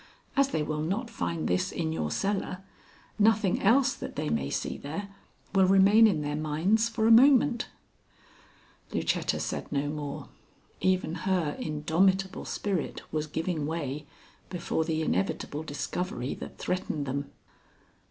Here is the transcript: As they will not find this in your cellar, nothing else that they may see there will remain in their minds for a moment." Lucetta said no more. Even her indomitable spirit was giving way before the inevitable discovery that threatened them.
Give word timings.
As 0.35 0.47
they 0.47 0.63
will 0.63 0.81
not 0.81 1.11
find 1.11 1.47
this 1.47 1.71
in 1.71 1.93
your 1.93 2.09
cellar, 2.09 2.63
nothing 3.19 3.61
else 3.61 3.93
that 3.93 4.15
they 4.15 4.29
may 4.31 4.49
see 4.49 4.75
there 4.75 5.09
will 5.53 5.67
remain 5.67 6.07
in 6.07 6.23
their 6.23 6.35
minds 6.35 6.89
for 6.89 7.05
a 7.05 7.11
moment." 7.11 7.67
Lucetta 8.91 9.39
said 9.39 9.71
no 9.71 9.89
more. 9.89 10.27
Even 10.79 11.13
her 11.13 11.55
indomitable 11.59 12.45
spirit 12.45 13.03
was 13.13 13.27
giving 13.27 13.67
way 13.67 14.07
before 14.49 14.83
the 14.83 15.03
inevitable 15.03 15.61
discovery 15.61 16.33
that 16.33 16.57
threatened 16.57 17.05
them. 17.05 17.29